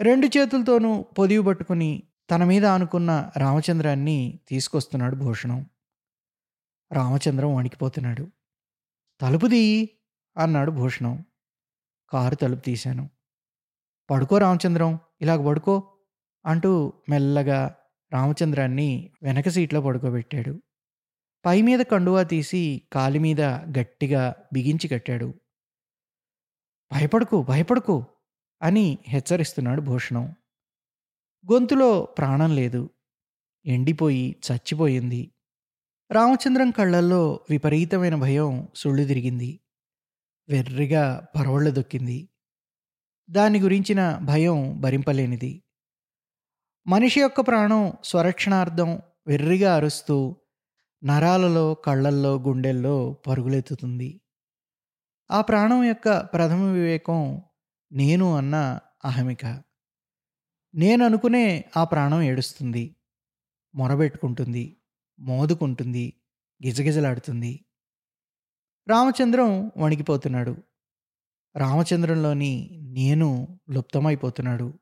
రెండు 0.00 0.26
చేతులతోనూ 0.26 1.02
పొదివి 1.02 1.44
పట్టుకుని 1.44 2.02
తన 2.30 2.44
మీద 2.44 2.66
ఆనుకున్న 2.66 3.32
రామచంద్రాన్ని 3.36 4.40
తీసుకొస్తున్నాడు 4.48 5.16
భూషణం. 5.16 5.66
రామచంద్రం 6.92 7.54
వణికిపోతున్నాడు. 7.54 8.30
తలుపు 9.20 9.46
తీయి 9.46 9.98
అన్నాడు 10.36 10.70
భూషణం. 10.70 11.24
కారు 12.10 12.34
తలుపు 12.34 12.60
తీశాను. 12.60 13.10
పడుకో 14.10 14.38
రామచంద్రం 14.38 14.98
ఇలాగ 15.20 15.46
పడుకో 15.46 15.98
అంటూ 16.46 16.92
మెల్లగా 17.08 17.76
రామచంద్రాన్ని 18.12 19.12
వెనక 19.22 19.48
సీట్లో 19.48 19.80
పడుకోబెట్టాడు. 19.80 20.62
పై 21.46 21.62
మీద 21.62 21.80
కండువా 21.80 22.22
తీసి 22.22 22.82
కాలి 22.92 23.18
మీద 23.18 23.40
గట్టిగా 23.40 24.34
బిగించి 24.52 24.88
కట్టాడు. 24.88 25.34
భయపడుకో 26.92 27.42
భయపడుకో 27.42 28.06
అని 28.62 28.98
హెచ్చరిస్తున్నాడు 29.08 29.80
భూషణం. 29.80 30.34
గొంతులో 31.52 32.02
ప్రాణం 32.02 32.56
లేదు. 32.56 32.90
ఎండిపోయి 33.66 34.36
చచ్చిపోయింది. 34.52 35.32
రామచంద్రం 36.10 36.70
కళ్ళల్లో 36.70 37.40
విపరీతమైన 37.50 38.14
భయం 38.14 38.68
సుళ్ళు 38.74 39.04
తిరిగింది. 39.04 39.60
వెర్రిగా 40.48 41.26
పరవళ్ళు 41.36 41.70
దొక్కింది. 41.70 42.28
దాని 43.30 43.60
గురించిన 43.60 44.18
భయం 44.22 44.80
భరింపలేనిది. 44.80 45.62
మనిషి 46.86 47.20
యొక్క 47.20 47.40
ప్రాణం 47.40 47.92
స్వరక్షణార్థం 48.04 49.02
వెర్రిగా 49.26 49.76
అరుస్తూ 49.76 50.36
నరాలలో 51.04 51.74
కళ్ళల్లో 51.74 52.38
గుండెల్లో 52.38 53.12
పరుగులెత్తుతుంది. 53.12 54.20
ఆ 55.30 55.40
ప్రాణం 55.40 55.84
యొక్క 55.84 56.20
ప్రథమ 56.20 56.62
వివేకం 56.62 57.42
నేను 57.96 58.36
అన్న 58.36 58.78
అహమిక 59.04 59.62
నేను 60.74 61.04
అనుకునే 61.04 61.64
ఆ 61.76 61.84
ప్రాణం 61.84 62.22
ఏడుస్తుంది. 62.22 62.96
మొరబెట్టుకుంటుంది. 63.74 64.76
మోదుకుంటుంది. 65.20 66.14
గిజగిజలాడుతుంది. 66.66 67.64
రామచంద్రం 68.88 69.72
వణికిపోతున్నాడు. 69.76 70.56
రామచంద్రంలోని 71.56 72.70
నేను 72.82 73.60
లుప్తమైపోతున్నాడు. 73.70 74.78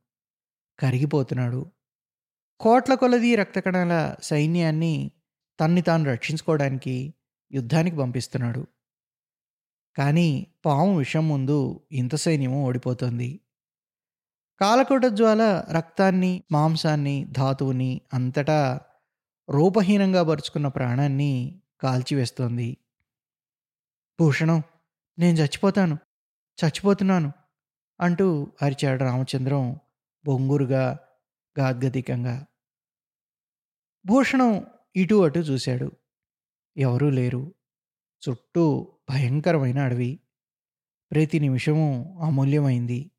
కరిగిపోతున్నాడు. 0.79 1.73
కోట్ల 2.61 2.95
కొలది 2.95 3.37
రక్తకణాల 3.37 4.15
సైన్యాన్ని 4.23 5.11
తన్ని 5.61 5.83
తాను 5.83 6.05
రక్షించుకోవడానికి 6.05 7.15
యుద్ధానికి 7.53 7.97
పంపిస్తున్నాడు. 7.97 8.67
కానీ 9.97 10.47
పాము 10.65 10.99
విషం 10.99 11.29
ముందు 11.29 11.81
ఇంత 11.93 12.15
సైన్యము 12.15 12.65
ఓడిపోతుంది. 12.65 13.41
కాలకోట 14.61 15.05
జ్వాల 15.05 15.65
రక్తాన్ని 15.71 16.43
మాంసాన్ని 16.53 17.27
ధాతువుని 17.33 18.01
అంతటా 18.15 18.81
రూపహీనంగా 19.51 20.23
పరుచుకున్న 20.23 20.69
ప్రాణాన్ని 20.69 21.61
కాల్చివేస్తోంది. 21.81 22.77
భూషణం 24.21 24.63
నేను 25.19 25.37
చచ్చిపోతాను 25.37 25.99
చచ్చిపోతున్నాను 26.65 27.33
అంటూ 28.01 28.53
అరిచాడు 28.63 29.05
రామచంద్రం 29.05 29.81
బొంగురుగా 30.27 30.99
గాద్గదికంగా 31.59 32.47
భూషణం 34.07 34.67
ఇటు 34.97 35.15
అటు 35.15 35.39
చూశాడు. 35.39 35.93
ఎవరూ 36.77 37.11
లేరు. 37.11 37.55
చుట్టూ 38.29 38.94
భయంకరమైన 39.11 39.79
అడవి. 39.79 40.21
ప్రతి 41.13 41.41
నిమిషము 41.41 42.19
అమూల్యమైంది. 42.23 43.11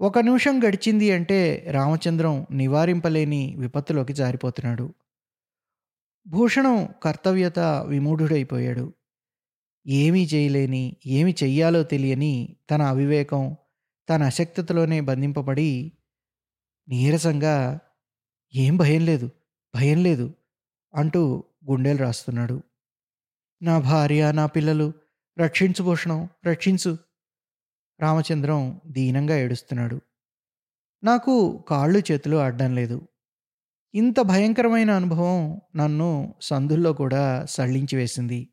ఒక 0.00 0.18
నిమిషం 0.18 0.60
గడిచింది 0.68 1.12
అంటే 1.12 1.66
రామచంద్రం 1.70 2.46
నివారింపలేని 2.50 3.56
విపత్తులోకి 3.58 4.12
జారిపోతున్నాడు. 4.12 4.94
భూషణం 6.26 6.88
కర్తవ్యత 7.02 7.58
విమూఢుడైపోయాడు. 7.88 8.94
ఏమీ 9.86 10.24
చేయలేని 10.24 10.96
ఏమి 11.06 11.34
చెయ్యాలో 11.42 11.82
తెలియని 11.82 12.56
తన 12.70 12.82
అవివేకం 12.82 13.56
తన 14.10 14.22
అశక్తతలోనే 14.22 15.00
బంధింపబడి 15.00 15.92
నీరసంగా 16.88 17.78
ఏం 18.54 18.76
భయం 18.76 19.06
లేదు 19.06 19.30
భయం 19.74 20.02
లేదు 20.02 20.34
అంటూ 20.94 21.44
గుండెలు 21.70 21.98
రాస్తున్నాడు. 21.98 22.62
నా 23.62 23.78
భార్య 23.78 24.32
నా 24.32 24.46
పిల్లలు 24.46 24.92
రక్షించు 25.38 25.82
భూషణం 25.82 26.28
రక్షించు. 26.46 26.98
రామచంద్రం 28.00 28.80
దీనంగా 28.86 29.36
ఏడుస్తున్నాడు. 29.36 30.00
నాకు 31.04 31.64
కాళ్ళు 31.68 32.12
చేతులు 32.12 32.36
ఆడడం 32.36 32.74
లేదు. 32.74 33.08
ఇంత 33.94 34.20
భయంకరమైన 34.20 34.90
అనుభవం 34.90 35.60
నన్ను 35.76 36.34
సందుల్లో 36.40 36.92
కూడా 36.92 37.44
సళ్ళించి 37.44 37.96
వేసింది. 37.96 38.48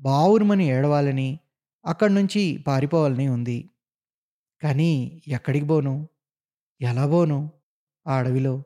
బావురుమని 0.00 0.64
ఏడవాలని 0.64 1.38
అక్కడి 1.86 2.14
నుంచి 2.14 2.64
పారిపోవాలని 2.66 3.28
ఉంది. 3.28 3.70
కానీ 4.62 5.22
ఎక్కడికి 5.28 5.66
పోను 5.66 6.08
ఎలా 6.80 7.06
పోను 7.06 7.50
ఆ 8.06 8.16
అడవిలో. 8.16 8.62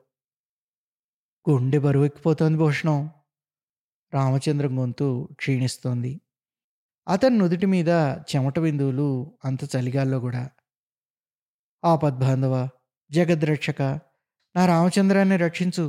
గుండె 1.49 1.79
బరువెక్కిపోతోంది 1.79 2.57
భూషణం 2.57 3.09
రామచంద్రం 4.13 4.79
గొంతు 4.79 5.07
క్షీణిస్తోంది. 5.33 6.11
అతని 7.07 7.37
నుదుటి 7.37 7.65
మీద 7.65 7.89
చెమట 8.29 8.59
బిందువులు 8.59 9.07
అంత 9.45 9.59
చలిగాల్లో 9.63 10.19
కూడా. 10.19 10.43
ఆపద్బాంధవ 11.83 12.55
జగద్రక్షక 13.11 13.81
నా 14.55 14.65
రామచంద్రాన్ని 14.65 15.37
రక్షించు. 15.37 15.85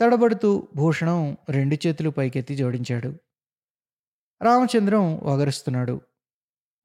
తడబడుతూ 0.00 0.68
భూషణం 0.76 1.20
రెండు 1.50 1.76
చేతులు 1.86 2.10
పైకెత్తి 2.10 2.56
జోడించాడు. 2.56 3.10
రామచంద్రం 4.40 5.04
వగరుస్తున్నాడు. 5.22 5.96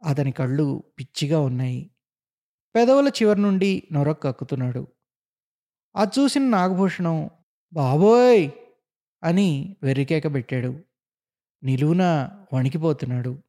అతని 0.02 0.32
కళ్ళు 0.32 0.68
పిచ్చిగా 1.00 1.40
ఉన్నాయి. 1.40 1.80
పెదవుల 2.76 3.08
చివరి 3.10 3.42
నుండి 3.42 3.84
నొరక్కక్కుతున్నాడు 3.92 4.84
అది 5.96 6.12
చూసిన 6.20 6.44
నాగభూషణం 6.50 7.18
బాబోయ్! 7.74 8.44
అని 9.24 9.76
వెర్రికేక 9.84 10.34
పెట్టాడు 10.34 10.80
నిలువున 11.64 12.30
వణికిపోతున్నాడు. 12.54 13.42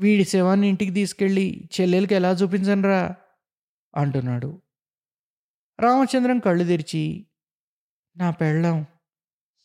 వీడి 0.00 0.24
శవాన్ని 0.24 0.68
ఇంటికి 0.68 0.90
తీసుకెళ్ళి 0.90 1.68
చెల్లెలకి 1.80 2.14
ఎలా 2.14 2.30
చూపించనరా? 2.30 3.14
అంటున్నాడు. 3.96 4.62
రామచంద్రం 5.80 6.38
కళ్ళు 6.38 6.64
తెరిచి 6.64 7.26
నా 8.16 8.30
పెళ్ళం 8.30 8.86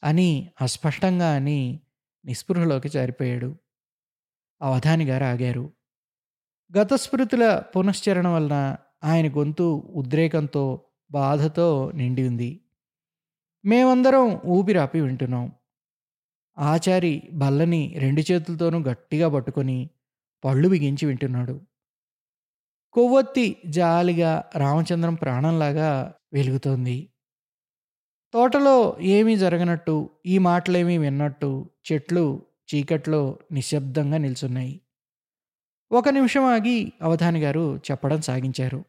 అని 0.04 0.52
అస్పష్టంగా 0.62 1.36
అని 1.36 1.80
నిస్పృహలోకి 2.26 2.90
జారిపోయాడు. 2.90 3.56
అవధాని 4.62 5.06
గారు 5.06 5.24
ఆగారు 5.24 5.74
గతస్మృతుల 6.78 7.64
పునశ్చరణ 7.78 8.28
వలన 8.28 8.78
ఆయన 9.04 9.32
గొంతు 9.32 9.92
ఉద్రేకంతో 9.96 10.86
బాధతో 11.12 11.92
నిండి 11.92 12.28
ఉంది. 12.28 12.62
మేమందరం 13.66 14.42
ఊపిరాపి 14.46 15.02
వింటున్నాం. 15.02 15.52
ఆచారి 16.58 17.24
బల్లని 17.34 17.96
రెండు 18.00 18.32
చేతులతోనూ 18.32 18.80
గట్టిగా 18.80 19.30
పట్టుకొని 19.30 19.90
పళ్ళు 20.46 20.70
బిగించి 20.70 21.06
వింటున్నాడు. 21.06 21.62
కొవ్వొత్తి 22.94 23.58
జాలిగా 23.66 24.50
రామచంద్రం 24.56 25.16
ప్రాణంలాగా 25.16 26.14
వెలుగుతోంది. 26.34 27.10
తోటలో 28.34 28.98
ఏమీ 29.02 29.38
జరగనట్టు 29.38 30.10
ఈ 30.26 30.38
మాటలేమీ 30.38 30.98
విన్నట్టు 30.98 31.70
చెట్లు 31.92 32.42
చీకట్లో 32.76 33.40
నిశ్శబ్దంగా 33.52 34.18
నిల్చున్నాయి. 34.18 34.82
ఒక 35.92 36.10
నిమిషం 36.10 36.44
ఆగి 36.44 36.94
అవధాని 37.02 37.40
గారు 37.40 37.78
చెప్పడం 37.78 38.22
సాగించారు. 38.22 38.86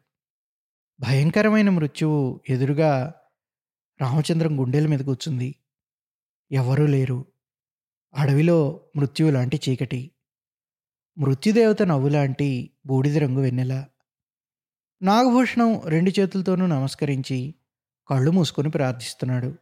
భయంకరమైన 0.99 1.69
మృత్యువు 1.69 2.39
ఎదురుగా 2.49 3.13
రామచంద్రం 4.03 4.59
గుండెల 4.59 4.87
మీద 4.87 4.99
కూర్చుంది. 4.99 5.55
ఎవరూ 6.51 6.85
లేరు. 6.85 7.25
అడవిలో 8.13 8.81
మృత్యువు 8.95 9.31
లాంటి 9.31 9.59
చీకటి. 9.69 10.11
మృత్యుదేవత 11.17 11.83
నవ్వులాంటి 11.83 12.71
బూడిద 12.85 13.17
రంగు 13.17 13.41
వెన్నెల. 13.41 13.85
నాగభూషణం 15.01 15.81
రెండు 15.85 16.11
చేతులతోనూ 16.19 16.65
నమస్కరించి 16.65 17.55
కళ్ళు 18.09 18.31
మూసుకొని 18.31 18.69
ప్రార్థిస్తున్నాడు. 18.69 19.55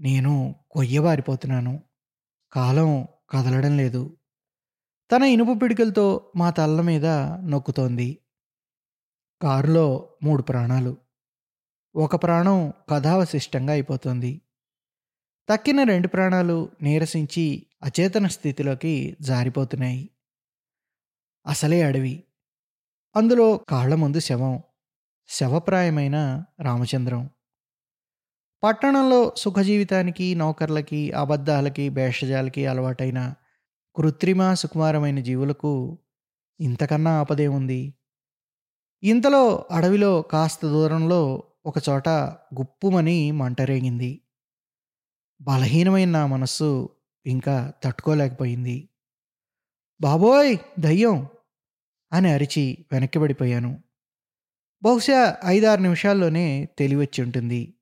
నేను 0.00 0.56
కొయ్యబారిపోతున్నాను. 0.70 1.82
కాలం 2.52 3.06
కదలడం 3.30 3.76
లేదు. 3.76 4.16
తన 5.16 5.22
ఇనుప 5.22 5.62
పిడికలతో 5.62 6.32
మా 6.36 6.50
తల్ల 6.50 6.80
మీద 6.80 7.06
నొక్కుతోంది. 7.44 8.18
కారులో 9.42 10.16
మూడు 10.22 10.42
ప్రాణాలు. 10.42 11.05
ఒక 11.96 12.22
ప్రాణం 12.22 12.72
కథావశిష్టంగా 12.88 13.72
అయిపోతుంది. 13.72 14.40
తక్కిన 15.48 15.82
రెండు 15.82 16.08
ప్రాణాలు 16.08 16.70
నీరసించి 16.82 17.66
అచేతన 17.84 18.26
స్థితిలోకి 18.26 19.16
జారిపోతున్నాయి. 19.20 20.10
అసలే 21.46 21.82
అడవి. 21.82 22.22
అందులో 23.16 23.56
కాళ్ళ 23.56 23.94
ముందు 23.94 24.20
శవం 24.20 24.62
శవప్రాయమైన 25.28 26.44
రామచంద్రం. 26.60 27.30
పట్టణంలో 28.62 29.34
సుఖజీవితానికి 29.36 30.34
నౌకర్లకి 30.34 31.12
అబద్ధాలకి 31.12 31.88
భేషజాలకి 31.88 32.66
అలవాటైన 32.66 33.34
కృత్రిమ 33.96 34.54
సుకుమారమైన 34.54 35.20
జీవులకు 35.20 35.98
ఇంతకన్నా 36.60 37.20
ఆపదేముంది 37.20 37.94
ఇంతలో 39.02 39.66
అడవిలో 39.70 40.22
కాస్త 40.22 40.66
దూరంలో 40.66 41.42
ఒకచోట 41.66 42.08
గుప్పుమని 42.60 43.30
మంటరేగింది 43.30 44.22
బలహీనమైన 45.40 46.10
నా 46.10 46.26
మనస్సు 46.26 46.96
ఇంకా 47.26 47.72
తట్టుకోలేకపోయింది. 47.84 48.88
బాబోయ్! 50.00 50.56
దయ్యం! 50.78 51.26
అని 52.12 52.32
అరిచి 52.32 52.86
వెనక్కి 52.92 53.18
పడిపోయాను. 53.18 53.82
బహుశా 54.82 55.38
ఐదారు 55.46 55.80
నిమిషాల్లోనే 55.80 56.68
తెలివచ్చి 56.78 57.22
ఉంటుంది. 57.22 57.74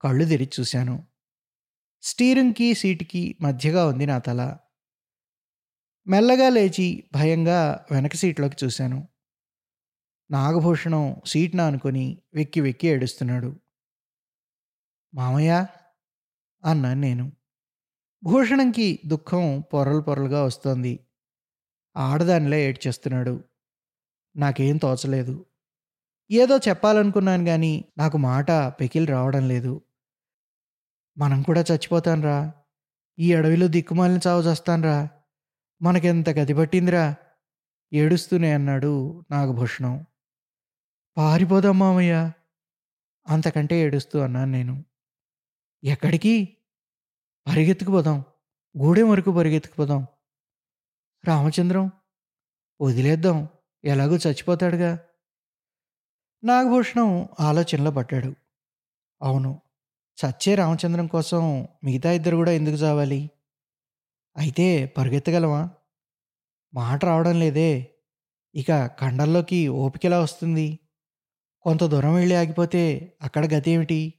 కళ్ళు 0.00 0.24
తెరిచి 0.24 0.50
చూశాను. 0.60 1.06
స్టీరింగ్కి 2.02 2.74
సీటుకి 2.74 3.36
మధ్యగా 3.40 3.86
ఉంది 3.86 4.06
నా 4.06 4.18
తల. 4.18 4.56
మెల్లగా 6.06 6.48
లేచి 6.48 7.04
భయంగా 7.14 7.86
వెనక 7.90 8.14
సీట్లోకి 8.14 8.56
చూశాను. 8.64 9.08
నాగభూషణం 10.30 11.16
సీట్న 11.26 11.60
అనుకొని 11.60 12.18
వెక్కి 12.34 12.60
వెక్కి 12.60 12.88
ఏడుస్తున్నాడు. 12.88 13.56
మామయ్య 15.14 15.66
అన్నాను 16.64 17.00
నేను. 17.00 17.32
భూషణంకి 18.24 18.98
దుఃఖం 19.06 19.64
పొరలు 19.72 20.00
పొరలుగా 20.00 20.44
వస్తోంది. 20.44 21.00
ఆడదానిలా 21.96 22.56
ఏడ్చేస్తున్నాడు. 22.56 23.44
నాకేం 24.36 24.76
తోచలేదు. 24.76 25.46
ఏదో 26.30 26.58
చెప్పాలనుకున్నాను 26.58 27.44
కానీ 27.44 27.84
నాకు 27.98 28.18
మాట 28.18 28.50
పెకిలి 28.50 29.06
రావడం 29.06 29.48
లేదు. 29.48 29.82
మనం 31.18 31.42
కూడా 31.42 31.60
చచ్చిపోతాన్రా 31.60 32.52
ఈ 33.18 33.34
అడవిలో 33.34 33.66
దిక్కుమాలిన 33.66 34.18
చావు 34.26 34.42
చేస్తాన్రా 34.42 35.08
మనకెంత 35.82 36.30
గది 36.30 36.54
పట్టిందిరా 36.54 37.14
ఏడుస్తూనే 37.92 38.52
అన్నాడు 38.52 39.24
నాగభూషణం. 39.30 40.06
పారిపోదాం 41.18 41.78
మామయ్య 41.78 42.32
అంతకంటే 43.28 43.76
ఏడుస్తూ 43.76 44.18
అన్నాను 44.18 44.52
నేను. 44.52 44.84
ఎక్కడికి? 45.84 46.56
పరిగెత్తుకుపోదాం. 47.46 48.24
గూడెం 48.78 49.10
వరకు 49.10 49.36
పరిగెత్తుకుపోదాం. 49.36 50.06
రామచంద్రం 51.28 51.90
వదిలేద్దాం. 52.80 53.48
ఎలాగో 53.84 54.16
చచ్చిపోతాడుగా. 54.16 54.98
నాగభూషణం 56.44 57.28
ఆలోచనలో 57.40 57.90
పడ్డాడు. 57.90 58.34
అవును 59.22 59.60
చచ్చే 60.26 60.54
రామచంద్రం 60.54 61.06
కోసం 61.06 61.68
మిగతా 61.84 62.12
ఇద్దరు 62.12 62.36
కూడా 62.36 62.52
ఎందుకు 62.52 62.76
చావాలి? 62.76 63.30
అయితే 64.36 64.86
పరిగెత్తగలవా 64.86 65.70
మాట 66.74 67.04
రావడం 67.04 67.40
లేదే. 67.40 67.94
ఇక 68.54 68.86
కండల్లోకి 68.86 69.68
ఓపికలా 69.68 70.20
వస్తుంది? 70.20 70.78
కొంత 71.68 71.84
దూరం 71.84 72.14
వెళ్ళి 72.14 72.36
ఆగిపోతే 72.36 73.12
అక్కడ 73.22 73.46
గతి 73.46 73.70
ఏమిటి 73.70 74.14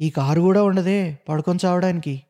ఈ 0.00 0.10
కారు 0.10 0.40
కూడా 0.40 0.62
ఉండదే 0.62 1.18
పడుకొని 1.28 1.58
చావడానికి. 1.64 2.22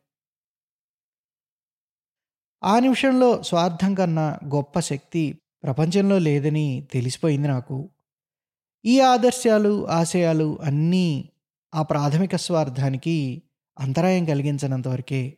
ఆ 2.63 2.79
నిమిషంలో 2.79 3.43
స్వార్థం 3.43 3.93
కన్నా 3.93 4.39
గొప్ప 4.45 4.79
శక్తి 4.79 5.39
ప్రపంచంలో 5.63 6.17
లేదని 6.17 6.87
తెలిసిపోయింది 6.91 7.47
నాకు. 7.47 7.89
ఈ 8.85 8.99
ఆదర్శాలు 8.99 9.89
ఆశయాలు 9.89 10.59
అన్నీ 10.61 11.29
ఆ 11.75 11.81
ప్రాథమిక 11.81 12.35
స్వార్థానికి 12.35 13.43
అంతరాయం 13.79 14.25
కలిగించినంతవరకే 14.25 15.37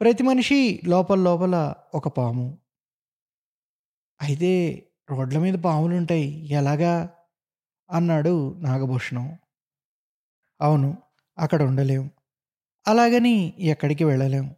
ప్రతి 0.00 0.22
మనిషి 0.22 0.80
లోపల 0.84 1.18
లోపల 1.18 1.74
ఒక 1.94 2.08
పాము. 2.08 2.58
అయితే 4.22 4.82
రోడ్ల 5.10 5.38
మీద 5.38 5.54
పాములుంటాయి. 5.54 6.52
ఎలాగా? 6.52 7.08
అన్నాడు 7.90 8.58
నాగభూషణం. 8.58 9.38
అవును 10.60 11.02
అక్కడ 11.38 11.62
ఉండలేం. 11.62 12.10
అలాగని 12.88 13.54
ఎక్కడికి 13.58 14.04
వెళ్ళలేం. 14.04 14.54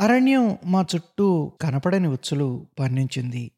అరణ్యం 0.00 0.58
మా 0.64 0.84
చుట్టూ 0.94 1.52
కనపడని 1.60 2.08
ఉచ్చులు 2.08 2.66
పన్నించింది 2.78 3.52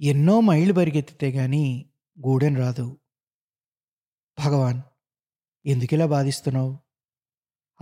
ఎన్నో 0.00 0.40
మైళ్ళు 0.40 0.74
పరిగెత్తితే 0.74 1.30
గాని 1.30 1.86
గూడెం 2.26 2.56
రాదు. 2.56 2.96
భగవాన్ 4.46 4.82
ఎందుకిలా 5.66 6.06
బాధిస్తున్నావు? 6.06 6.78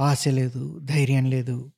ఆశ 0.00 0.28
లేదు 0.28 0.78
ధైర్యం 0.78 1.24
లేదు. 1.24 1.72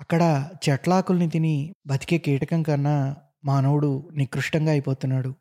అక్కడ 0.00 0.50
చెట్లాకుల్ని 0.68 1.30
తిని 1.30 1.74
బతికే 1.86 2.18
కీటకం 2.18 2.62
కన్నా 2.62 3.16
మానవుడు 3.44 4.08
నికృష్టంగా 4.12 4.70
అయిపోతున్నాడు. 4.70 5.34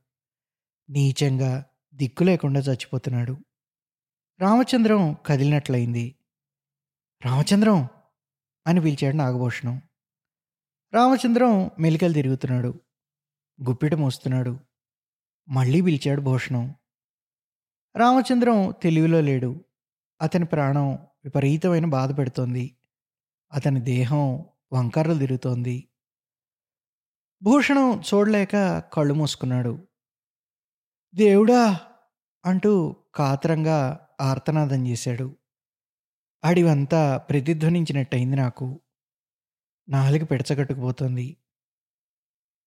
నీచంగా 0.90 1.66
దిక్కు 1.94 2.24
లేకుండా 2.24 2.60
చచ్చిపోతున్నాడు. 2.60 3.38
రామచంద్రం 4.40 5.16
కదిలినట్లయింది. 5.26 6.16
రామచంద్రం 7.26 7.88
అని 8.68 8.82
పిలిచాడు 8.82 9.16
నాగభూషణం. 9.16 9.82
రామచంద్రం 10.94 11.72
మెలికలు 11.80 12.14
తిరుగుతున్నాడు. 12.14 12.82
గుప్పిట 13.70 13.94
మోస్తున్నాడు. 13.94 14.60
మళ్ళీ 15.50 15.82
పిలిచాడు 15.82 16.22
భూషణం. 16.22 16.76
రామచంద్రం 17.96 18.74
తెలివిలో 18.84 19.22
లేడు. 19.22 19.66
అతని 20.22 20.46
ప్రాణం 20.46 20.94
విపరీతమైన 20.94 21.86
బాధ 21.86 22.18
పెడుతోంది. 22.18 22.76
అతని 23.54 23.82
దేహం 23.82 24.46
వంకర్లు 24.74 25.14
తిరుగుతోంది. 25.14 25.88
భూషణం 27.44 28.02
చూడలేక 28.14 28.80
కళ్ళు 28.80 29.14
మూసుకున్నాడు. 29.14 29.88
దేవుడా 31.16 31.80
అంటూ 32.46 32.96
కాతరంగా 33.16 34.08
ఆర్తనాదం 34.22 34.88
చేశాడు. 34.88 35.36
అడివంతా 36.44 37.18
ప్రతిధ్వనించినట్టయింది 37.18 38.36
నాకు. 38.36 38.80
నాలుగు 39.90 40.26
పెడచగట్టుకుపోతుంది. 40.26 41.38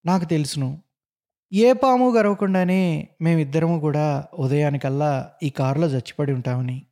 నాకు 0.06 0.24
తెలుసును 0.24 0.82
ఏ 1.52 1.72
పాము 1.72 2.10
గరవకుండానే 2.10 3.08
మేమిద్దరము 3.20 3.80
కూడా 3.80 4.28
ఉదయానికల్లా 4.38 5.34
ఈ 5.42 5.50
కారులో 5.50 5.86
చచ్చిపడి 5.86 6.32
ఉంటామని. 6.32 6.86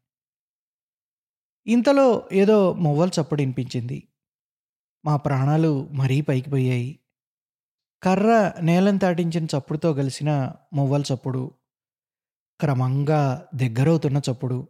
ఇంతలో 1.66 2.28
ఏదో 2.32 2.73
మువ్వలు 2.73 3.11
చప్పుడు 3.21 3.42
వినిపించింది 3.42 4.09
మా 5.04 5.16
ప్రాణాలు 5.16 5.88
మరీ 5.92 6.21
పైకి 6.21 6.50
పోయాయి. 6.50 6.99
కర్ర 8.02 8.52
నేలను 8.62 8.99
తాటించిన 8.99 9.44
చప్పుడుతో 9.44 9.94
కలిసిన 9.94 10.52
మువ్వల 10.73 11.02
చప్పుడు 11.14 11.54
క్రమంగా 12.61 13.49
దగ్గరవుతున్న 13.54 14.21
చప్పుడు. 14.30 14.68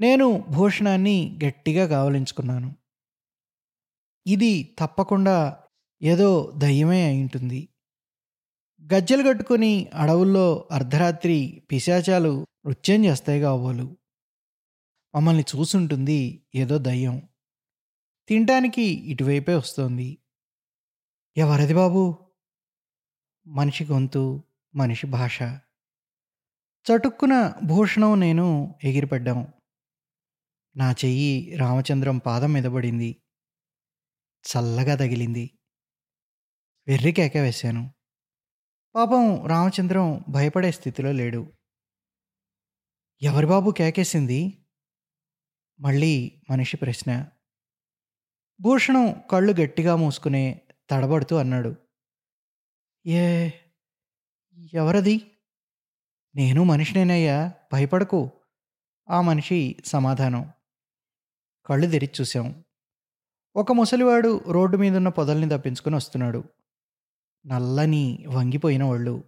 నేను 0.00 0.44
భూషణాన్ని 0.50 1.38
గట్టిగా 1.44 1.86
కావలించుకున్నాను. 1.86 2.74
ఇది 4.26 4.76
తప్పకుండా 4.78 5.64
ఏదో 6.02 6.54
దయ్యమే 6.58 7.06
అయి 7.06 7.22
ఉంటుంది. 7.22 7.68
గజ్జలు 8.94 9.28
కట్టుకొని 9.28 9.90
అడవుల్లో 9.94 10.68
అర్ధరాత్రి 10.72 11.62
పిశాచాలు 11.72 12.46
నృత్యం 12.66 13.04
చేస్తాయి 13.04 13.40
కావోలు 13.40 13.96
మమ్మల్ని 15.14 15.44
చూసుంటుంది 15.56 16.46
ఏదో 16.54 16.78
దయ్యం. 16.78 17.22
తినటానికి 18.28 18.82
ఇటువైపే 18.82 19.54
వస్తోంది. 19.54 20.18
ఎవరది 21.36 21.74
బాబు? 21.74 22.32
మనిషి 23.46 23.84
గొంతు 23.84 24.44
మనిషి 24.74 25.06
భాష. 25.06 25.42
చటుక్కున 26.84 27.54
భూషణం 27.64 28.20
నేను 28.20 28.74
ఎగిరిపడ్డాం. 28.84 29.46
నా 30.76 30.92
చెయ్యి 30.92 31.56
రామచంద్రం 31.56 32.18
పాదం 32.18 32.52
మీద 32.52 32.64
పడింది. 32.64 33.22
చల్లగా 34.44 34.94
తగిలింది. 34.94 35.58
వెర్రి 36.88 37.12
కేక 37.12 37.36
వేశాను. 37.36 37.94
పాపం 38.94 39.46
రామచంద్రం 39.46 40.24
భయపడే 40.28 40.70
స్థితిలో 40.70 41.12
లేడు. 41.12 41.52
ఎవరి 43.22 43.46
బాబు 43.46 43.70
కేకేసింది? 43.70 44.66
మళ్ళీ 45.80 46.42
మనిషి 46.50 46.76
ప్రశ్న. 46.76 47.26
భూషణం 48.60 49.22
కళ్ళు 49.30 49.52
గట్టిగా 49.52 49.96
మూసుకునే 49.96 50.63
తడబడుతూ 50.90 51.36
అన్నాడు. 51.36 51.74
ఏ 53.06 53.50
ఎవరది? 54.74 55.30
నేను 56.34 56.64
మనిషినేనయ్యా 56.64 57.52
భయపడకు. 57.72 58.30
ఆ 59.10 59.20
మనిషి 59.20 59.76
సమాధానం. 59.84 60.52
కళ్ళు 61.66 61.86
తెరిచి 61.86 62.12
చూశాం. 62.20 62.64
ఒక 63.56 63.72
ముసలివాడు 63.72 64.44
రోడ్డు 64.48 64.76
మీదున్న 64.76 65.08
పొదల్ని 65.08 65.48
తప్పించుకొని 65.48 65.96
వస్తున్నాడు. 65.96 66.44
నల్లని 67.46 68.24
వంగిపోయిన 68.28 68.84
వాళ్ళు 68.84 69.24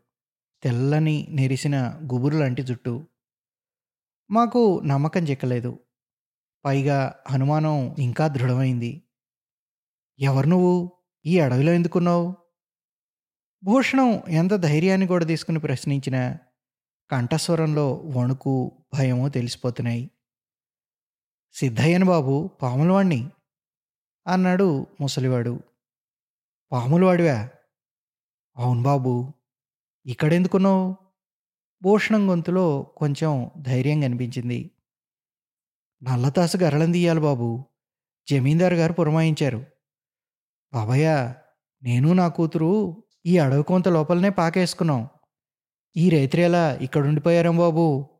తెల్లని 0.62 1.26
నెరిసిన 1.30 2.00
గుబురులాంటి 2.12 2.62
జుట్టు. 2.62 3.06
మాకు 4.30 4.82
నమ్మకం 4.84 5.22
చిక్కలేదు. 5.22 5.78
పైగా 6.64 7.24
అనుమానం 7.30 7.96
ఇంకా 7.98 8.28
దృఢమైంది. 8.28 9.02
ఎవరు 10.18 10.46
నువ్వు? 10.46 10.95
ఈ 11.26 11.38
అడవిలో 11.38 11.72
ఎందుకున్నావు? 11.72 12.34
భూషణం 13.64 14.22
ఎంత 14.28 14.54
ధైర్యాన్ని 14.54 15.06
కూడా 15.06 15.24
తీసుకుని 15.24 15.58
ప్రశ్నించినా 15.58 16.38
కంఠస్వరంలో 17.10 17.94
వణుకు 17.94 18.72
భయము 18.94 19.28
తెలిసిపోతున్నాయి. 19.28 20.10
సిద్ధయ్యను 21.52 22.06
బాబు 22.06 22.50
పాములవాణ్ణి 22.62 23.28
అన్నాడు 24.26 24.86
ముసలివాడు. 25.00 25.60
పాములవాడివా? 26.72 27.48
అవును 28.56 28.82
బాబు. 28.82 29.32
ఇక్కడెందుకున్నావు? 30.06 30.96
భూషణం 31.82 32.30
గొంతులో 32.30 32.82
కొంచెం 32.82 33.50
ధైర్యం 33.58 34.00
కనిపించింది. 34.00 34.70
నల్లతాసు 36.02 36.56
గరళం 36.56 36.92
తీయాలి 36.92 37.20
బాబు. 37.20 37.64
జమీందారు 38.30 38.74
గారు 38.74 38.92
పురమాయించారు. 38.92 39.75
బాబయ్య 40.74 41.34
నేను 41.82 42.12
నా 42.12 42.28
కూతురు 42.28 43.02
ఈ 43.26 43.38
అడవి 43.38 43.62
కొంత 43.62 43.88
లోపలనే 43.88 44.30
పాకేసుకున్నాం. 44.30 45.08
ఈ 45.96 46.10
రైతులు 46.10 46.42
ఎలా 46.42 46.74
ఇక్కడుండిపోయారం 46.74 47.56
బాబు? 47.56 48.10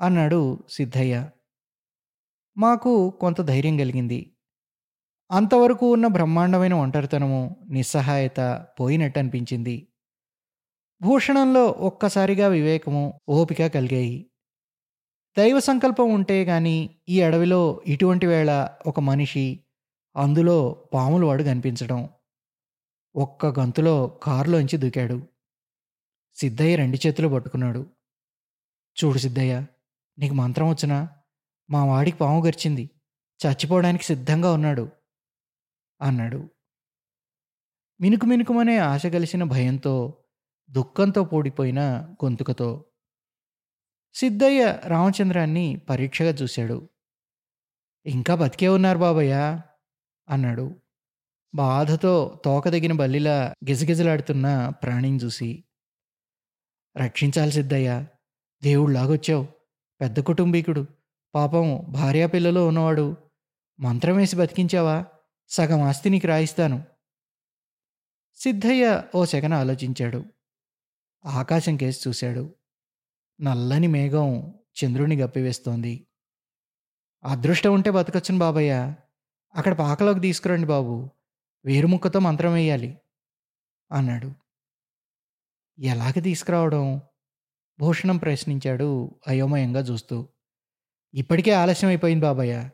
అన్నాడు 0.00 0.64
సిద్ధయ్య. 0.70 1.30
మాకు 2.56 3.10
కొంత 3.10 3.40
ధైర్యం 3.40 3.76
కలిగింది. 3.76 4.36
అంతవరకు 5.30 5.92
ఉన్న 5.92 6.06
బ్రహ్మాండమైన 6.06 6.74
ఒంటరితనము 6.74 7.66
నిస్సహాయత 7.70 8.66
పోయినట్టు 8.80 9.18
అనిపించింది 9.18 9.88
భూషణంలో 11.02 11.66
ఒక్కసారిగా 11.66 12.48
వివేకము 12.48 13.20
ఓపిక 13.28 13.66
కలిగాయి. 13.66 14.30
దైవ 15.38 15.60
సంకల్పం 15.60 16.10
ఉంటే 16.10 16.44
గాని 16.44 16.90
ఈ 17.08 17.20
అడవిలో 17.20 17.82
ఇటువంటి 17.86 18.26
వేళ 18.26 18.68
ఒక 18.86 19.00
మనిషి 19.00 19.64
అందులో 20.18 20.88
పాములు 20.94 21.26
వాడు 21.26 21.42
కనిపించడం. 21.42 22.08
ఒక్క 23.16 23.46
గంతులో 23.46 24.06
కారులోంచి 24.08 24.76
దూకాడు. 24.76 25.22
సిద్ధయ్య 26.34 26.76
రెండు 26.76 27.06
చేతులు 27.06 27.28
పట్టుకున్నాడు. 27.28 27.86
చూడు 29.04 29.18
సిద్ధయ్య 29.18 29.66
నీకు 30.18 30.34
మంత్రం 30.34 30.68
వచ్చినా? 30.68 31.08
మా 31.70 31.84
వాడికి 31.84 32.16
పాము 32.16 32.46
గరిచింది. 32.46 32.90
చచ్చిపోవడానికి 33.46 34.04
సిద్ధంగా 34.04 34.52
ఉన్నాడు. 34.52 34.90
అన్నాడు. 36.02 36.50
మినుకు 38.00 38.26
మినుకుమనే 38.26 38.78
ఆశ 38.78 39.06
కలిసిన 39.06 39.44
భయంతో 39.44 40.24
దుఃఖంతో 40.70 41.24
పూడిపోయిన 41.24 41.80
గొంతుకతో 42.24 42.84
సిద్ధయ్య 44.14 44.78
రామచంద్రాన్ని 44.86 45.76
పరీక్షగా 45.76 46.30
చూశాడు. 46.30 46.88
ఇంకా 48.06 48.34
బతికే 48.34 48.68
ఉన్నారు 48.68 48.98
బాబయ్య. 48.98 49.60
అన్నాడు. 50.28 50.76
బాధతో 51.54 52.42
తోకదగిన 52.44 52.92
బల్లిలా 52.92 53.54
గిజగిజలాడుతున్న 53.68 54.68
ప్రాణిని 54.68 55.16
చూసి 55.16 55.64
రక్షించాలి 56.96 57.52
సిద్ధయ్యా 57.52 58.06
దేవుళ్ళలాగొచ్చావు 58.62 59.48
పెద్ద 60.00 60.20
కుటుంబీకుడు 60.20 60.86
పాపం 61.34 61.84
భార్యా 61.88 62.26
పిల్లలు 62.26 62.60
ఉన్నవాడు 62.60 63.16
మంత్రం 63.80 64.16
వేసి 64.16 64.36
బతికించావా 64.36 65.04
సగం 65.48 65.80
ఆస్తి 65.82 66.10
నీకు 66.10 66.26
రాయిస్తాను. 66.26 66.84
సిద్ధయ్య 68.34 69.02
ఓ 69.14 69.24
సెగన 69.24 69.54
ఆలోచించాడు. 69.54 70.24
ఆకాశం 71.24 71.76
కేసి 71.76 72.08
చూశాడు. 72.08 72.54
నల్లని 73.40 73.86
మేఘం 73.86 74.54
చంద్రుని 74.78 75.16
గప్పివేస్తోంది. 75.16 76.06
అదృష్టం 77.24 77.74
ఉంటే 77.74 77.90
బతకచ్చును 77.90 78.38
బాబయ్య 78.38 78.94
అక్కడ 79.58 79.74
పాకలోకి 79.74 80.20
తీసుకురండి 80.20 80.66
బాబు. 80.66 81.10
వేరుముక్కతో 81.64 82.18
మంత్రం 82.18 82.52
వేయాలి. 82.52 82.98
అన్నాడు. 83.92 84.32
ఎలాగ 85.78 86.10
తీసుకురావడం? 86.10 87.00
భూషణం 87.80 88.16
ప్రశ్నించాడు 88.16 89.20
అయోమయంగా 89.28 89.80
చూస్తూ. 89.80 90.28
ఇప్పటికే 91.14 91.50
ఆలస్యం 91.50 91.88
అయిపోయింది 91.88 92.22
బాబయ్య. 92.22 92.70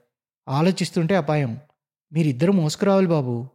ఆలోచిస్తుంటే 0.49 1.17
అపాయం. 1.17 1.61
మీరిద్దరూ 2.13 2.53
మోసుకురావాలి 2.53 3.07
బాబు. 3.07 3.49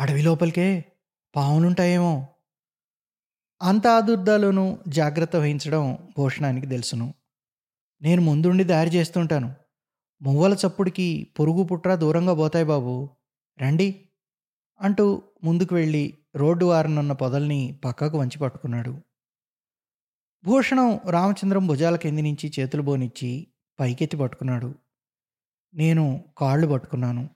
అడవి 0.00 0.22
లోపలికే 0.22 0.84
పావులుంటాయేమో 1.36 2.28
అంత 3.62 3.86
ఆదుర్దాలోనూ 3.86 4.78
జాగ్రత్త 4.88 5.36
వహించడం 5.36 6.08
భూషణానికి 6.18 6.66
తెలుసును. 6.66 7.14
నేను 8.02 8.22
ముందుండి 8.22 8.64
దారి 8.64 8.90
చేస్తుంటాను. 8.90 9.61
మువ్వల 10.22 10.52
చప్పుడికి 10.52 11.28
పొరుగు 11.38 11.62
పుట్ర 11.62 11.94
దూరంగా 11.94 12.34
పోతాయి 12.34 12.64
బాబు. 12.64 13.10
రండి. 13.62 14.08
అంటూ 14.80 15.22
ముందుకు 15.44 15.74
వెళ్ళి 15.74 16.18
రోడ్డు 16.36 16.64
వారనున్న 16.64 17.12
పొదల్ని 17.12 17.80
పక్కకు 17.84 18.18
వంచి 18.18 18.38
పట్టుకున్నాడు. 18.38 19.00
భూషణం 20.44 21.00
రామచంద్రం 21.10 21.66
భుజాల 21.66 21.96
కింది 21.96 22.22
నుంచి 22.22 22.52
చేతులు 22.60 22.82
బోనిచ్చి 22.82 23.46
పైకెత్తి 23.80 24.16
పట్టుకున్నాడు. 24.16 24.74
నేను 25.74 26.24
కాళ్ళు 26.38 26.66
పట్టుకున్నాను. 26.66 27.30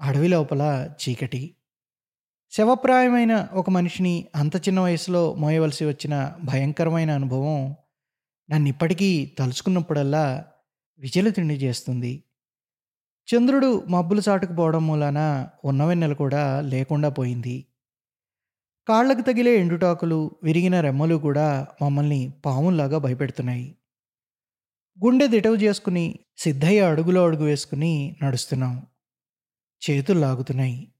అడవి 0.00 0.28
లోపల 0.28 0.90
చీకటి. 1.08 1.56
శవప్రాయమైన 2.50 3.48
ఒక 3.52 3.70
మనిషిని 3.70 4.28
అంత 4.34 4.56
చిన్న 4.56 4.80
వయసులో 4.80 5.34
మోయవలసి 5.34 5.84
వచ్చిన 5.84 6.32
భయంకరమైన 6.44 7.10
అనుభవం 7.10 7.76
నన్ను 8.50 8.68
ఇప్పటికీ 8.68 9.26
తలుచుకున్నప్పుడల్లా 9.38 10.51
విచలితుణ్ణి 10.98 11.54
చేస్తుంది. 11.54 12.24
చంద్రుడు 13.34 13.84
మబ్బులు 13.88 14.22
చాటుకుపోవడం 14.28 14.86
మూలాన 14.86 15.48
ఉన్నవెన్నెల 15.64 16.12
కూడా 16.12 16.60
లేకుండా 16.60 17.08
పోయింది. 17.08 17.66
కాళ్ళకు 18.88 19.20
తగిలే 19.20 19.56
ఎండుటాకులు 19.56 20.30
విరిగిన 20.42 20.80
రెమ్మలు 20.80 21.14
కూడా 21.14 21.66
మమ్మల్ని 21.82 22.32
పాముల్లాగా 22.46 22.98
భయపెడుతున్నాయి. 22.98 23.76
గుండె 25.04 25.26
దిటవు 25.26 25.54
చేసుకుని 25.54 26.18
సిద్ధయ్య 26.36 26.80
అడుగులో 26.80 27.24
అడుగు 27.24 27.44
వేసుకుని 27.44 28.16
నడుస్తున్నాం. 28.22 28.86
చేతులు 29.90 30.18
లాగుతున్నాయి. 30.18 30.92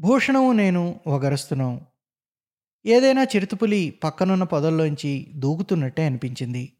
భూషణము 0.00 0.52
నేను 0.52 1.00
వగరుస్తున్నాం. 1.06 1.80
ఏదైనా 2.86 3.22
చిరుతుపులి 3.22 3.90
పక్కనున్న 3.90 4.44
పొదల్లోంచి 4.44 5.32
దూకుతున్నట్టే 5.34 6.06
అనిపించింది. 6.06 6.72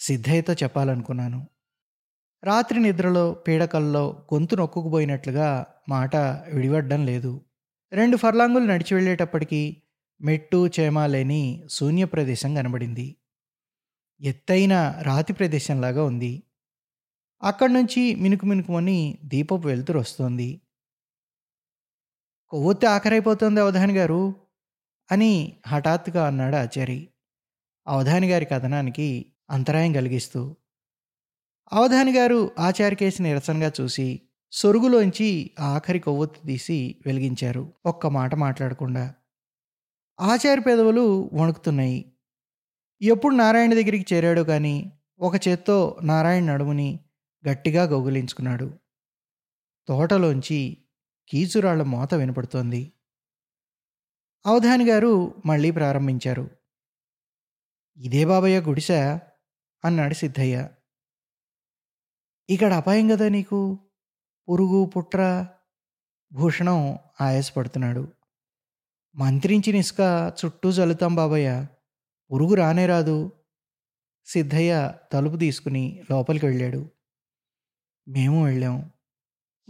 సిద్ధయ్యతో 0.00 0.52
చెప్పాలనుకున్నాను. 0.52 1.48
రాత్రి 2.44 2.80
నిద్రలో 2.80 3.32
పీడకల్లో 3.32 4.26
గొంతు 4.34 4.54
నొక్కుకుపోయినట్లుగా 4.54 5.66
మాట 5.88 6.16
విడివడ్డం 6.16 7.06
లేదు. 7.06 7.40
రెండు 7.92 8.16
ఫర్లాంగులు 8.16 8.64
నడిచి 8.64 8.94
వెళ్ళేటప్పటికీ 8.94 9.82
మెట్టు 10.20 10.70
చేమ 10.80 11.06
లేని 11.06 11.64
శూన్య 11.70 12.04
ప్రదేశం 12.04 12.54
కనబడింది. 12.54 13.16
ఎత్తైన 14.20 14.98
రాతి 15.02 15.32
ప్రదేశంలాగా 15.32 16.04
ఉంది. 16.04 16.42
అక్కడి 17.42 17.72
నుంచి 17.72 18.14
మినుకు 18.14 18.46
మినుకుమని 18.46 19.18
దీపపు 19.24 19.54
వెలుతురు 19.54 19.98
వస్తోంది. 19.98 20.60
కొవ్వొత్తి 22.48 22.86
ఆఖరైపోతుంది 22.86 23.60
అవధాని 23.60 23.94
గారు? 23.94 24.34
అని 25.12 25.56
హఠాత్తుగా 25.66 26.26
అన్నాడు 26.26 26.56
ఆచారి. 26.56 27.08
అవధాని 27.86 28.30
గారి 28.30 28.44
కథనానికి 28.44 29.32
అంతరాయం 29.50 29.92
కలిగిస్తూ 29.92 30.56
అవధాని 31.72 32.16
గారు 32.16 32.50
ఆచారికేసి 32.58 33.22
నిరసనగా 33.22 33.72
చూసి 33.80 34.22
సొరుగులోంచి 34.52 35.50
ఆఖరి 35.60 35.98
కొవ్వొత్తి 35.98 36.46
తీసి 36.46 36.96
వెలిగించారు. 37.06 37.72
ఒక్క 37.86 38.06
మాట 38.06 38.34
మాట్లాడకుండా 38.34 39.14
ఆచారి 40.20 40.60
పెదవులు 40.60 41.30
వణుకుతున్నాయి. 41.32 42.12
ఎప్పుడు 43.02 43.34
నారాయణ 43.34 43.70
దగ్గరికి 43.70 44.14
చేరాడో 44.14 44.44
కానీ 44.44 44.92
ఒక 45.20 45.48
చేత్తో 45.48 45.98
నారాయణ 46.02 46.52
నడుముని 46.52 47.00
గట్టిగా 47.50 47.84
గౌగులించుకున్నాడు. 47.84 48.74
తోటలోంచి 49.88 50.78
కీచురాళ్ళ 51.28 51.82
మోత 51.82 52.14
వినపడుతోంది. 52.14 52.92
అవధాని 54.46 54.88
గారు 54.88 55.42
మళ్ళీ 55.46 55.70
ప్రారంభించారు. 55.70 56.50
ఇదే 57.96 58.24
బాబయ్య 58.24 58.60
గుడిసా? 58.60 59.20
అన్నాడు 59.84 60.14
సిద్ధయ్య. 60.14 60.68
ఇక్కడ 62.50 62.72
అపాయం 62.72 63.08
కదా 63.08 63.28
నీకు? 63.28 63.78
పురుగు 64.48 64.84
పుట్ర 64.84 65.46
భూషణం 66.32 66.98
ఆయాసపడుతున్నాడు. 67.20 68.12
మంత్రించిన 69.14 69.76
ఇసుక 69.76 70.32
చుట్టూ 70.44 70.70
చల్లుతాం 70.70 71.14
బాబయ్య. 71.14 71.66
పురుగు 72.32 72.54
రానే 72.54 72.86
రాదు. 72.86 73.32
సిద్ధయ్య 74.26 74.94
తలుపు 75.12 75.36
తీసుకుని 75.36 76.02
లోపలికి 76.10 76.46
వెళ్ళాడు. 76.46 76.90
మేము 78.08 78.44
వెళ్ళాం. 78.44 78.90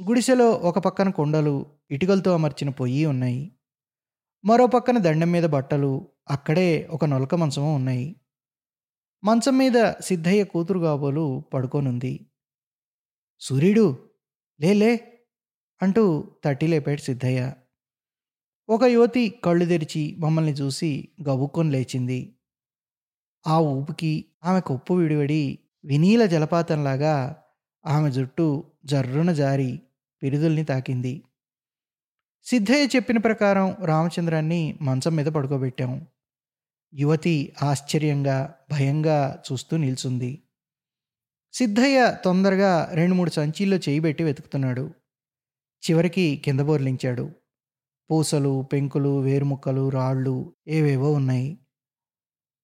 గుడిసెలో 0.09 0.51
ఒక 0.51 0.79
పక్కన 0.79 1.11
కొండలు 1.11 1.67
ఇటుకలతో 1.91 2.35
అమర్చిన 2.35 2.71
పొయ్యి 2.71 3.07
ఉన్నాయి. 3.07 3.53
మరో 4.45 4.67
పక్కన 4.67 4.99
దండం 4.99 5.33
మీద 5.33 5.45
బట్టలు 5.45 6.09
అక్కడే 6.31 6.89
ఒక 6.91 7.05
నొలక 7.05 7.35
మంచము 7.35 7.75
ఉన్నాయి. 7.75 8.17
మంచం 9.25 9.59
మీద 9.59 9.93
సిద్ధయ్య 10.01 10.45
కూతురు 10.45 10.79
కాబోలు 10.79 11.45
పడుకోనుంది. 11.55 12.27
సూర్యుడు 13.41 14.11
లేలే 14.61 15.23
అంటూ 15.83 16.35
తట్టిలేపాడు 16.45 17.01
సిద్ధయ్య. 17.01 17.53
ఒక 18.69 18.83
యువతి 18.83 19.29
కళ్ళు 19.45 19.65
తెరిచి 19.65 20.17
మమ్మల్ని 20.19 20.53
చూసి 20.53 21.09
గబుక్కొని 21.29 21.71
లేచింది. 21.71 22.37
ఆ 23.47 23.59
ఊపికి 23.59 24.25
ఆమె 24.45 24.61
కొప్పు 24.61 24.95
విడివడి 24.95 25.59
వినీల 25.85 26.27
జలపాతంలాగా 26.27 27.43
ఆమె 27.87 28.11
జుట్టు 28.11 28.65
జర్రున 28.85 29.33
జారి 29.33 29.83
పిరుదుల్ని 30.23 30.65
తాకింది. 30.65 31.23
సిద్ధయ్య 32.45 32.87
చెప్పిన 32.97 33.19
ప్రకారం 33.19 33.77
రామచంద్రాన్ని 33.85 34.79
మంచం 34.83 35.17
మీద 35.17 35.27
పడుకోబెట్టాం. 35.27 36.07
యువతి 36.95 37.53
ఆశ్చర్యంగా 37.63 38.55
భయంగా 38.71 39.43
చూస్తూ 39.53 39.77
నిల్చుంది. 39.77 40.43
సిద్ధయ్య 41.53 42.19
తొందరగా 42.25 42.91
రెండు 42.95 43.15
మూడు 43.15 43.31
సంచీల్లో 43.31 43.77
చేయిబెట్టి 43.77 44.25
వెతుకుతున్నాడు. 44.25 44.91
చివరికి 45.91 46.43
కింద 46.45 46.61
బోర్లించాడు. 46.61 47.31
పూసలు 48.11 48.69
పెంకులు 48.73 49.21
వేరుముక్కలు 49.21 49.89
రాళ్ళు 49.89 50.55
ఏవేవో 50.69 51.13
ఉన్నాయి. 51.13 51.59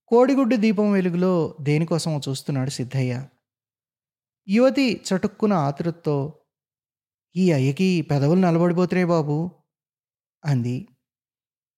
కోడిగుడ్డు 0.08 0.56
దీపం 0.56 0.92
వెలుగులో 0.92 1.56
దేనికోసమో 1.60 2.20
చూస్తున్నాడు 2.28 2.70
సిద్ధయ్య? 2.70 3.26
యువతి 4.48 5.00
చటుక్కున 5.00 5.52
ఆతృతతో 5.52 6.38
ఈ 7.36 7.52
అయ్యకి 7.52 8.02
పెదవులు 8.02 8.40
నలబడిపోతున్నాయి 8.40 9.06
బాబు 9.06 9.50
అంది. 10.44 10.88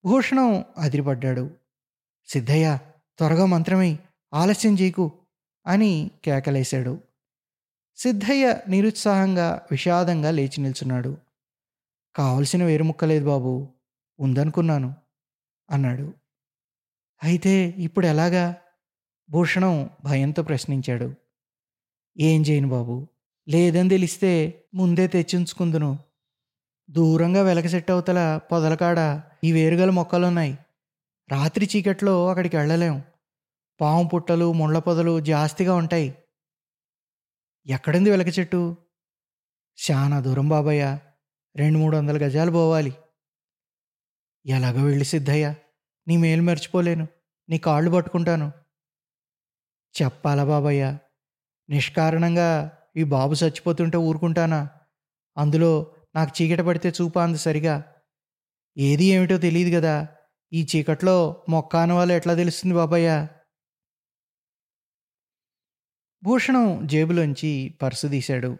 భూషణం 0.05 0.65
అదిరిపడ్డాడు. 0.77 1.58
సిద్ధయ్య 2.29 2.79
త్వరగా 3.17 3.45
మంత్రమై 3.45 3.99
ఆలస్యం 4.33 4.73
చేయకు 4.73 5.11
అని 5.67 6.11
కేకలేశాడు. 6.23 7.01
సిద్ధయ్య 7.97 8.57
నిరుత్సాహంగా 8.67 9.61
విషాదంగా 9.71 10.31
లేచి 10.31 10.61
నిల్చున్నాడు. 10.61 11.17
కావలసిన 12.15 12.63
వేరుముక్కలేదు 12.63 13.25
బాబు 13.25 13.67
ఉందనుకున్నాను 14.19 14.93
అన్నాడు. 15.69 16.13
అయితే 17.23 17.73
ఇప్పుడు 17.77 18.07
ఎలాగా? 18.07 18.55
భూషణం 19.29 19.89
భయంతో 20.03 20.43
ప్రశ్నించాడు. 20.43 21.15
ఏం 22.17 22.41
చేయను 22.41 22.69
బాబు 22.69 23.07
లేదని 23.47 23.89
తెలిస్తే 23.89 24.63
ముందే 24.73 25.07
తెచ్చించుకుందును. 25.07 25.99
దూరంగా 26.89 27.41
వెలకసెట్ 27.41 27.91
అవతల 27.91 28.39
పొదలకాడ 28.51 29.21
ఈ 29.43 29.51
వేరుగల 29.51 29.89
మొక్కలున్నాయి. 29.89 30.57
రాత్రి 31.31 31.69
చీకట్లో 31.75 32.29
అక్కడికి 32.29 32.57
వెళ్ళలేం. 32.57 33.03
పాము 33.81 34.09
పుట్టలు 34.13 34.53
ముళ్ళ 34.53 34.79
పొదలు 34.79 35.19
జాస్తిగా 35.19 35.75
ఉంటాయి. 35.75 36.17
ఎక్కడుంది 37.65 38.09
వెలక 38.09 38.39
చెట్టు? 38.39 38.77
చాలా 39.91 40.19
దూరం 40.19 40.49
బాబయ్య. 40.49 40.99
రెండు 41.55 41.77
మూడు 41.79 41.97
వందల 41.97 42.25
గజాలు 42.25 42.51
పోవాలి. 42.51 42.93
ఎలాగో 44.45 44.83
వెళ్ళి 44.83 45.05
సిద్ధయ్య. 45.05 45.55
నీ 46.07 46.17
మేలు 46.17 46.41
మర్చిపోలేను. 46.41 47.07
నీ 47.49 47.57
కాళ్ళు 47.57 47.91
పట్టుకుంటాను. 47.91 48.51
చెప్పాలా 50.01 50.43
బాబయ్య? 50.43 50.97
నిష్కారణంగా 51.69 52.77
ఈ 52.97 53.03
బాబు 53.03 53.33
చచ్చిపోతుంటే 53.33 53.97
ఊరుకుంటానా? 53.97 54.69
అందులో 55.37 55.95
నాకు 56.15 56.41
చీకట 56.41 56.61
పడితే 56.61 56.89
చూపా 56.89 57.23
అంది 57.23 57.37
సరిగా. 57.37 57.95
ఏది 58.77 59.05
ఏమిటో 59.05 59.37
తెలియదు 59.37 59.75
కదా. 59.77 60.07
ఈ 60.53 60.67
చీకట్లో 60.75 61.45
మొక్క 61.49 61.75
వాళ్ళు 61.75 62.13
ఎట్లా 62.13 62.33
తెలుస్తుంది 62.33 62.75
బాబయ్య? 62.75 63.27
భూషణం 66.23 66.87
జేబులోంచి 66.87 67.77
పర్సు 67.81 68.07
తీశాడు. 68.07 68.57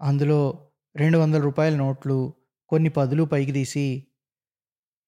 అందులో 0.00 0.70
రెండు 0.96 1.18
వందల 1.18 1.40
రూపాయల 1.40 1.76
నోట్లు 1.76 2.34
కొన్ని 2.68 2.90
పదులు 2.90 3.22
పైకి 3.22 3.52
తీసి 3.52 4.06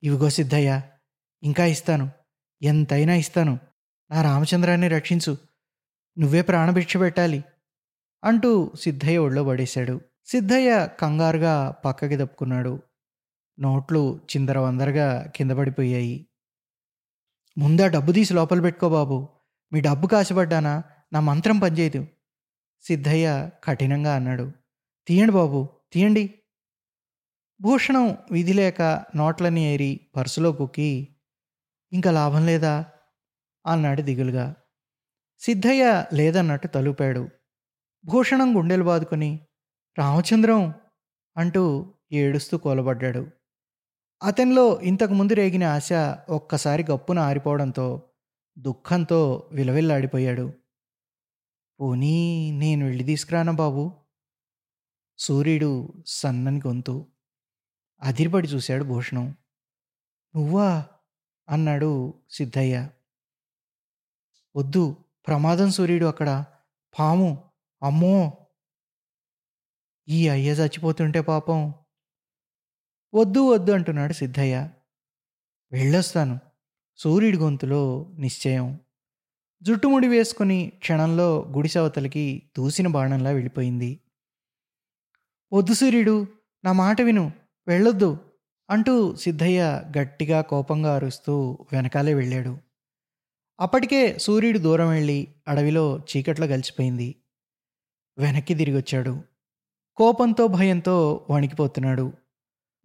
ఇవిగో 0.03 0.29
సిద్ధయ్య 0.29 0.83
ఇంకా 1.43 1.65
ఇస్తాను 1.65 2.11
ఎంతైనా 2.63 3.15
ఇస్తాను 3.15 3.59
నా 4.11 4.23
రామచంద్రాన్ని 4.23 4.89
రక్షించు 4.89 5.39
నువ్వే 6.19 6.43
ప్రాణభిక్ష 6.43 6.97
పెట్టాలి 6.97 7.45
అంటూ 8.25 8.73
సిద్ధయ్య 8.81 9.19
ఒళ్ళో 9.19 9.45
పడేశాడు. 9.45 10.01
సిద్ధయ్య 10.27 10.89
కంగారుగా 11.01 11.71
పక్కకి 11.85 12.17
తప్పుకున్నాడు 12.17 12.83
నోట్లు 13.61 14.21
చిందరవందరగా 14.25 15.33
కింద 15.37 15.51
పడిపోయాయి. 15.51 16.27
ముందా 17.59 17.87
డబ్బు 17.87 18.13
తీసి 18.13 18.35
లోపల 18.35 18.61
పెట్టుకో 18.61 18.89
బాబు. 18.89 19.29
మీ 19.73 19.81
డబ్బు 19.81 20.07
కాసిపడ్డానా? 20.07 20.83
నా 21.13 21.21
మంత్రం 21.21 21.59
పనిచేయదు. 21.59 22.07
సిద్ధయ్య 22.83 23.51
కఠినంగా 23.65 24.15
అన్నాడు. 24.15 24.53
తీయండి 25.07 25.33
బాబు 25.33 25.69
తీయండి. 25.93 26.35
భూషణం 27.61 28.17
విధి 28.33 28.53
లేక 28.53 28.83
నోట్లని 29.17 29.61
ఏరి 29.61 30.01
పర్సులో 30.17 30.53
కుక్కి 30.53 31.17
ఇంకా 31.93 32.11
లాభం 32.11 32.47
లేదా? 32.47 32.87
అన్నాడు 33.67 34.03
దిగులుగా. 34.03 34.55
సిద్ధయ్య 35.39 36.05
లేదన్నట్టు 36.13 36.67
తలుపాడు. 36.67 37.29
భూషణం 38.05 38.57
గుండెలు 38.57 38.85
బాదుకొని 38.85 39.41
రామచంద్రం 39.99 40.75
అంటూ 41.37 41.95
ఏడుస్తూ 42.13 42.59
కోలబడ్డాడు. 42.59 43.31
అతనిలో 44.23 44.81
ఇంతకుముందు 44.81 45.33
రేగిన 45.33 45.65
ఆశ 45.65 45.93
ఒక్కసారి 46.29 46.85
గప్పున 46.91 47.19
ఆరిపోవడంతో 47.19 48.03
దుఃఖంతో 48.59 49.49
విలవిల్లాడిపోయాడు. 49.53 50.53
పోనీ 51.81 52.51
నేను 52.51 52.87
వెళ్ళి 52.87 53.05
తీసుకురానా 53.05 53.53
బాబు? 53.53 53.93
సూర్యుడు 55.19 55.93
సన్నని 56.07 56.61
గొంతు. 56.67 57.07
అదిరిపడి 58.03 58.49
చూశాడు 58.49 58.85
భూషణం. 58.85 59.35
నువ్వా? 60.37 60.85
అన్నాడు 61.49 62.15
సిద్ధయ్య. 62.31 62.89
వద్దు 64.57 64.97
ప్రమాదం 65.27 65.71
సూర్యుడు 65.71 66.07
అక్కడ. 66.07 66.45
పాము 66.99 67.51
అమ్మో! 67.83 68.33
ఈ 70.09 70.29
అయ్య 70.29 70.53
చచ్చిపోతుంటే 70.53 71.21
పాపం. 71.21 71.75
వద్దు 73.15 73.41
వద్దు 73.41 73.73
అంటున్నాడు 73.73 74.13
సిద్ధయ్య. 74.13 74.71
వెళ్ళొస్తాను. 75.73 76.39
సూర్యుడి 76.97 77.37
గొంతులో 77.37 78.11
నిశ్చయం. 78.19 78.81
జుట్టుముడి 79.63 80.09
వేసుకుని 80.09 80.73
క్షణంలో 80.79 81.53
గుడిసవతలకి 81.57 82.43
దూసిన 82.59 82.87
బాణంలా 82.87 83.31
వెళ్ళిపోయింది. 83.31 84.01
వద్దు 85.53 85.75
సూర్యుడు 85.75 86.27
నా 86.65 86.73
మాట 86.73 87.01
విను 87.01 87.33
వెళ్ళొద్దు 87.69 88.19
అంటూ 88.71 89.17
సిద్ధయ్య 89.17 89.83
గట్టిగా 89.99 90.41
కోపంగా 90.41 90.95
అరుస్తూ 90.95 91.59
వెనకాలే 91.73 92.15
వెళ్ళాడు. 92.15 92.59
అప్పటికే 93.61 94.19
సూర్యుడు 94.19 94.59
దూరం 94.59 94.89
వెళ్ళి 94.89 95.29
అడవిలో 95.49 95.99
చీకట్లో 95.99 96.47
కలిసిపోయింది 96.47 97.17
వెనక్కి 98.19 98.55
తిరిగొచ్చాడు. 98.55 99.23
కోపంతో 99.97 100.47
భయంతో 100.47 101.27
వణికిపోతున్నాడు. 101.31 102.13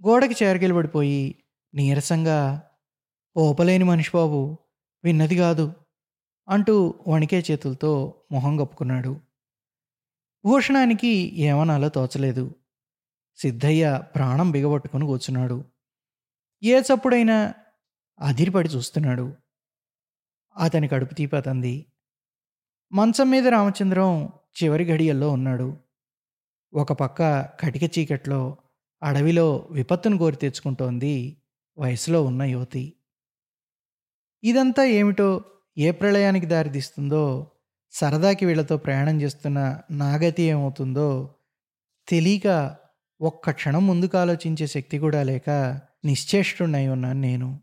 గోడకి 0.08 0.46
చేరగిలబడిపోయి 0.46 1.44
నీరసంగా 1.74 2.70
ఓపలేని 3.38 3.84
మనిషి 3.84 4.12
బాబు 4.14 4.58
విన్నది 5.04 5.36
కాదు 5.36 5.74
అంటూ 6.48 6.94
వణికే 7.08 7.44
చేతులతో 7.52 8.22
మొహం 8.32 8.58
కప్పుకున్నాడు. 8.58 9.20
భూషణానికి 10.46 11.08
ఏమనాలో 11.42 11.90
తోచలేదు. 11.90 12.56
సిద్ధయ్య 13.36 14.04
ప్రాణం 14.16 14.52
బిగబట్టుకుని 14.52 15.06
కూర్చున్నాడు. 15.06 15.66
ఏ 16.64 16.80
చప్పుడైనా 16.80 17.54
అదిరిపడి 18.20 18.70
చూస్తున్నాడు. 18.70 19.36
అతని 20.58 20.88
కడుపు 20.88 21.14
తీపతంది 21.14 21.86
మంచం 22.94 23.30
మీద 23.30 23.48
రామచంద్రం 23.48 24.30
చివరి 24.64 24.86
గడియల్లో 24.86 25.30
ఉన్నాడు. 25.30 25.78
ఒక 26.74 26.94
పక్క 26.94 27.42
కటిక 27.42 28.00
చీకట్లో 28.00 28.58
అడవిలో 29.04 29.68
విపత్తును 29.72 30.18
కోరి 30.18 30.36
తెచ్చుకుంటోంది 30.36 31.38
వయసులో 31.78 32.24
ఉన్న 32.24 32.44
యువతి. 32.44 32.94
ఇదంతా 34.44 34.84
ఏమిటో 34.84 35.44
ఏ 35.78 35.92
ప్రళయానికి 35.92 36.46
దారితీస్తుందో 36.46 37.52
సరదాకి 37.92 38.46
వీళ్ళతో 38.46 38.78
ప్రయాణం 38.78 39.22
చేస్తున్న 39.22 39.82
నాగతి 39.92 40.44
ఏమవుతుందో 40.44 41.36
తెలియక 42.08 42.78
ఒక్క 43.22 43.52
క్షణం 43.52 43.88
ముందుకు 43.88 44.18
ఆలోచించే 44.18 44.68
శక్తి 44.68 45.00
కూడా 45.00 45.24
లేక 45.24 45.50
నిశ్చేష్టున్నై 46.06 46.88
ఉన్నాను 46.88 47.20
నేను. 47.20 47.60